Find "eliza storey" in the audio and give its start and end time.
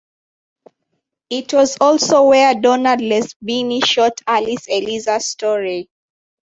4.67-5.89